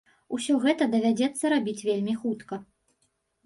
Усё 0.37 0.55
гэта 0.63 0.87
давядзецца 0.95 1.53
рабіць 1.57 1.77
вельмі 1.89 2.19
хутка. 2.25 2.63